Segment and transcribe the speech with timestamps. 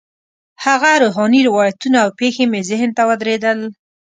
[0.65, 3.59] هغه روحاني روایتونه او پېښې مې ذهن ته ودرېدل.